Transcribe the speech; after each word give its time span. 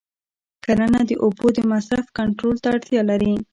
کرنه 0.63 1.01
د 1.09 1.11
اوبو 1.23 1.47
د 1.57 1.59
مصرف 1.71 2.05
کنټرول 2.17 2.55
ته 2.63 2.67
اړتیا 2.75 3.01
لري. 3.11 3.33